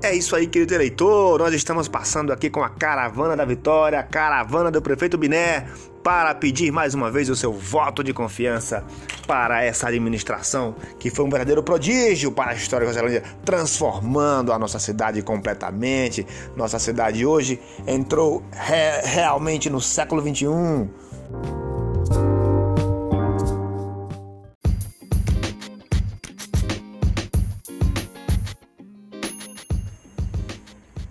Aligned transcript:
É 0.00 0.14
isso 0.14 0.36
aí, 0.36 0.46
querido 0.46 0.72
eleitor. 0.74 1.40
Nós 1.40 1.52
estamos 1.52 1.88
passando 1.88 2.32
aqui 2.32 2.48
com 2.48 2.62
a 2.62 2.68
caravana 2.68 3.36
da 3.36 3.44
vitória, 3.44 3.98
a 3.98 4.02
caravana 4.04 4.70
do 4.70 4.80
prefeito 4.80 5.18
Biné, 5.18 5.66
para 6.04 6.32
pedir 6.36 6.70
mais 6.70 6.94
uma 6.94 7.10
vez 7.10 7.28
o 7.28 7.34
seu 7.34 7.52
voto 7.52 8.04
de 8.04 8.12
confiança 8.12 8.84
para 9.26 9.64
essa 9.64 9.88
administração 9.88 10.76
que 11.00 11.10
foi 11.10 11.24
um 11.24 11.28
verdadeiro 11.28 11.64
prodígio 11.64 12.30
para 12.30 12.52
a 12.52 12.54
história 12.54 12.86
da 12.86 12.92
Rosalândia, 12.92 13.24
transformando 13.44 14.52
a 14.52 14.58
nossa 14.58 14.78
cidade 14.78 15.20
completamente. 15.20 16.24
Nossa 16.56 16.78
cidade 16.78 17.26
hoje 17.26 17.60
entrou 17.84 18.44
re 18.52 19.00
realmente 19.04 19.68
no 19.68 19.80
século 19.80 20.22
21. 20.22 20.88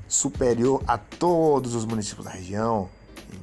Superior 0.07 0.81
a 0.87 0.97
todos 0.97 1.75
os 1.75 1.85
municípios 1.85 2.25
da 2.25 2.31
região. 2.31 2.89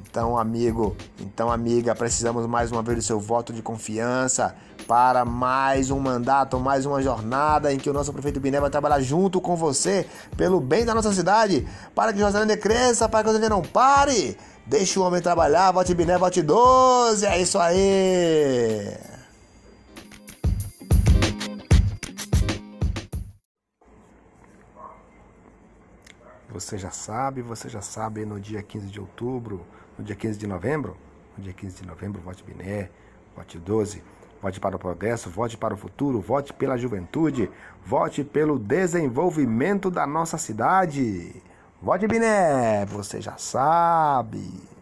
Então, 0.09 0.39
amigo, 0.39 0.97
então 1.21 1.51
amiga, 1.51 1.95
precisamos 1.95 2.47
mais 2.47 2.71
uma 2.71 2.83
vez 2.83 2.99
do 2.99 3.03
seu 3.03 3.19
voto 3.19 3.53
de 3.53 3.61
confiança 3.61 4.55
para 4.87 5.25
mais 5.25 5.91
um 5.91 5.99
mandato, 5.99 6.59
mais 6.61 6.87
uma 6.87 7.03
jornada 7.03 7.73
em 7.73 7.79
que 7.79 7.91
o 7.91 7.93
nosso 7.93 8.13
prefeito 8.13 8.39
Biné 8.39 8.61
vai 8.61 8.71
trabalhar 8.71 9.01
junto 9.01 9.41
com 9.41 9.57
você 9.57 10.07
pelo 10.37 10.61
bem 10.61 10.85
da 10.85 10.95
nossa 10.95 11.13
cidade, 11.13 11.67
para 11.95 12.13
que 12.13 12.21
Joselândia 12.21 12.57
cresça, 12.57 13.09
para 13.09 13.21
que 13.21 13.27
Joselândia 13.27 13.51
não 13.51 13.63
pare. 13.63 14.37
Deixe 14.67 14.99
o 14.99 15.03
homem 15.03 15.21
trabalhar, 15.21 15.73
vote 15.73 15.95
Biné, 15.95 16.17
vote 16.17 16.41
12, 16.43 17.27
é 17.27 17.41
isso 17.41 17.59
aí. 17.59 19.14
Você 26.51 26.79
já 26.79 26.91
sabe, 26.91 27.43
você 27.43 27.69
já 27.69 27.81
sabe, 27.81 28.25
no 28.25 28.39
dia 28.39 28.63
15 28.63 28.87
de 28.87 29.01
outubro, 29.01 29.65
no 29.99 30.05
dia 30.05 30.15
15 30.15 30.39
de 30.39 30.47
novembro, 30.47 30.97
no 31.37 31.43
dia 31.43 31.53
15 31.53 31.83
de 31.83 31.87
novembro, 31.87 32.21
vote 32.21 32.45
Biné, 32.45 32.91
vote 33.35 33.59
12, 33.59 34.03
vote 34.41 34.61
para 34.61 34.77
o 34.77 34.79
progresso, 34.79 35.31
vote 35.31 35.57
para 35.57 35.75
o 35.75 35.77
futuro, 35.77 36.21
vote 36.21 36.53
pela 36.53 36.77
juventude, 36.77 37.51
vote 37.85 38.23
pelo 38.23 38.59
desenvolvimento 38.59 39.91
da 39.91 40.07
nossa 40.07 40.39
cidade. 40.39 41.43
Vote 41.83 42.07
Biné, 42.07 42.87
você 42.87 43.21
já 43.21 43.37
sabe. 43.37 44.74